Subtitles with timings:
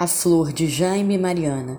[0.00, 1.78] A Flor de Jaime Mariana.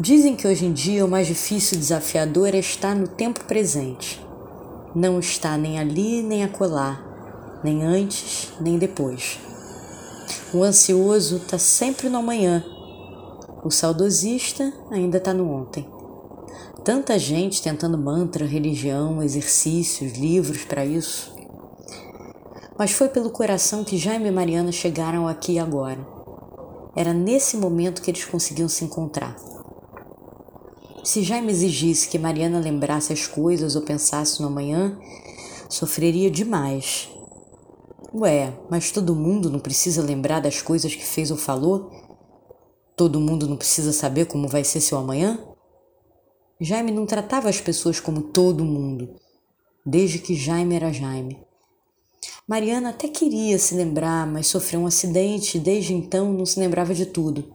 [0.00, 4.26] Dizem que hoje em dia o mais difícil e desafiador é estar no tempo presente.
[4.94, 6.98] Não está nem ali nem acolá,
[7.62, 9.38] nem antes nem depois.
[10.54, 12.64] O ansioso está sempre no amanhã.
[13.62, 15.86] O saudosista ainda está no ontem.
[16.82, 21.34] Tanta gente tentando mantra, religião, exercícios, livros para isso.
[22.78, 26.18] Mas foi pelo coração que Jaime e Mariana chegaram aqui agora
[26.96, 29.36] era nesse momento que eles conseguiam se encontrar.
[31.04, 34.98] Se Jaime exigisse que Mariana lembrasse as coisas ou pensasse no amanhã,
[35.68, 37.08] sofreria demais.
[38.12, 41.90] Ué, mas todo mundo não precisa lembrar das coisas que fez ou falou?
[42.96, 45.38] Todo mundo não precisa saber como vai ser seu amanhã?
[46.60, 49.14] Jaime não tratava as pessoas como todo mundo,
[49.86, 51.42] desde que Jaime era Jaime.
[52.50, 56.92] Mariana até queria se lembrar, mas sofreu um acidente e desde então não se lembrava
[56.92, 57.54] de tudo.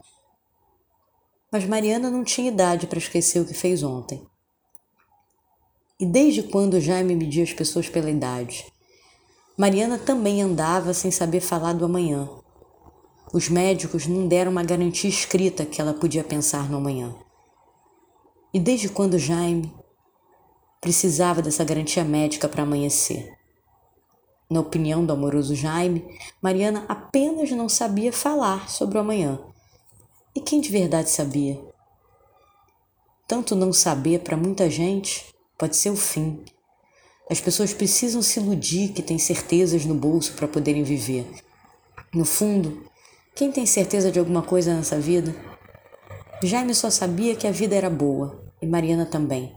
[1.52, 4.26] Mas Mariana não tinha idade para esquecer o que fez ontem.
[6.00, 8.72] E desde quando Jaime media as pessoas pela idade?
[9.58, 12.30] Mariana também andava sem saber falar do amanhã.
[13.34, 17.14] Os médicos não deram uma garantia escrita que ela podia pensar no amanhã.
[18.54, 19.74] E desde quando Jaime
[20.80, 23.36] precisava dessa garantia médica para amanhecer?
[24.50, 26.06] Na opinião do amoroso Jaime,
[26.42, 29.40] Mariana apenas não sabia falar sobre o amanhã.
[30.36, 31.60] E quem de verdade sabia?
[33.28, 35.26] Tanto não saber para muita gente
[35.58, 36.44] pode ser o fim.
[37.30, 41.26] As pessoas precisam se iludir que têm certezas no bolso para poderem viver.
[42.14, 42.86] No fundo,
[43.34, 45.36] quem tem certeza de alguma coisa nessa vida?
[46.44, 49.56] Jaime só sabia que a vida era boa e Mariana também.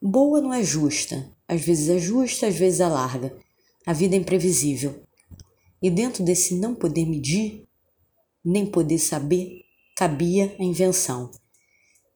[0.00, 3.36] Boa não é justa, às vezes é justa, às vezes é larga.
[3.86, 5.02] A vida é imprevisível.
[5.82, 7.66] E dentro desse não poder medir,
[8.44, 9.62] nem poder saber,
[9.96, 11.30] cabia a invenção.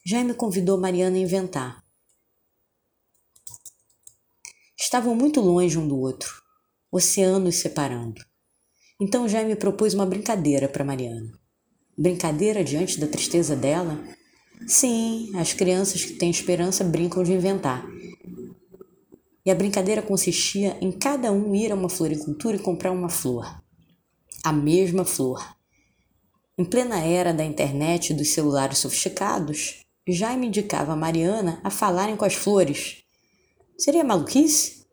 [0.04, 1.84] Jaime convidou Mariana a inventar.
[4.78, 6.42] Estavam muito longe um do outro,
[6.92, 8.24] oceanos separando.
[9.00, 11.36] Então Jaime propôs uma brincadeira para Mariana.
[11.98, 13.98] Brincadeira diante da tristeza dela?
[14.66, 17.84] Sim, as crianças que têm esperança brincam de inventar.
[19.46, 23.62] E a brincadeira consistia em cada um ir a uma floricultura e comprar uma flor.
[24.42, 25.56] A mesma flor.
[26.58, 32.16] Em plena era da internet e dos celulares sofisticados, Jaime indicava a Mariana a falarem
[32.16, 33.04] com as flores.
[33.78, 34.84] Seria maluquice?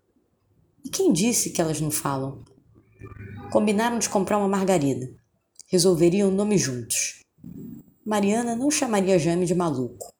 [0.85, 2.43] E quem disse que elas não falam?
[3.51, 5.09] Combinaram de comprar uma margarida.
[5.67, 7.21] Resolveriam o nome juntos.
[8.05, 10.13] Mariana não chamaria Jaime de maluco.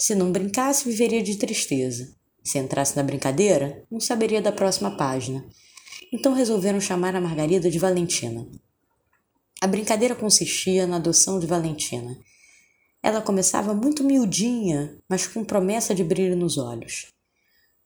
[0.00, 2.17] Se não brincasse, viveria de tristeza.
[2.48, 5.44] Se entrasse na brincadeira, não saberia da próxima página.
[6.10, 8.48] Então resolveram chamar a Margarida de Valentina.
[9.60, 12.16] A brincadeira consistia na adoção de Valentina.
[13.02, 17.08] Ela começava muito miudinha, mas com promessa de brilho nos olhos.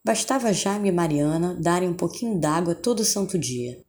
[0.05, 3.83] Bastava Jaime e Mariana darem um pouquinho d'água todo santo dia.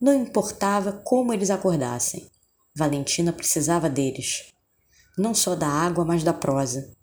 [0.00, 2.30] Não importava como eles acordassem.
[2.76, 4.52] Valentina precisava deles.
[5.18, 6.94] Não só da água, mas da prosa.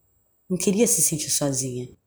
[0.50, 1.99] Não queria se sentir sozinha.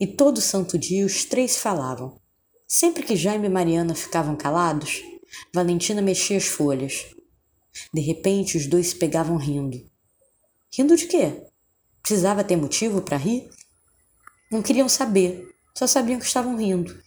[0.00, 2.18] E todo santo dia os três falavam.
[2.66, 5.02] Sempre que Jaime e Mariana ficavam calados,
[5.52, 7.04] Valentina mexia as folhas.
[7.92, 9.78] De repente, os dois se pegavam rindo.
[10.74, 11.44] Rindo de quê?
[12.00, 13.50] Precisava ter motivo para rir?
[14.50, 15.46] Não queriam saber,
[15.76, 16.98] só sabiam que estavam rindo.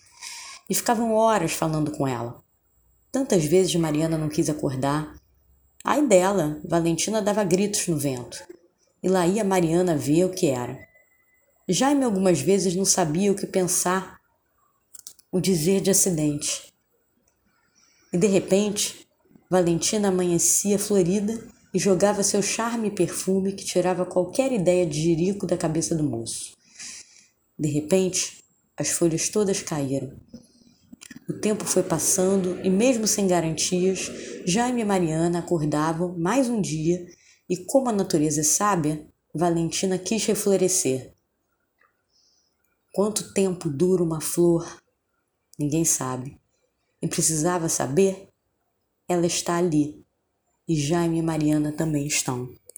[0.70, 2.44] E ficavam horas falando com ela.
[3.12, 5.16] Tantas vezes Mariana não quis acordar.
[5.84, 8.38] Ai dela, Valentina dava gritos no vento.
[9.02, 10.93] E lá ia Mariana ver o que era.
[11.68, 14.20] Jaime algumas vezes não sabia o que pensar,
[15.32, 16.74] o dizer de acidente.
[18.12, 19.08] E de repente,
[19.50, 21.42] Valentina amanhecia florida
[21.74, 26.04] e jogava seu charme e perfume que tirava qualquer ideia de jirico da cabeça do
[26.04, 26.52] moço.
[27.58, 28.44] De repente,
[28.76, 30.20] as folhas todas caíram.
[31.30, 34.12] O tempo foi passando e, mesmo sem garantias,
[34.46, 37.08] Jaime e Mariana acordavam mais um dia
[37.50, 41.14] e, como a natureza é sábia, Valentina quis reflorescer.
[42.96, 44.84] Quanto tempo dura uma flor?
[45.58, 46.40] Ninguém sabe.
[47.02, 48.30] E precisava saber?
[49.10, 50.06] Ela está ali.
[50.68, 52.48] E Jaime e Mariana também estão.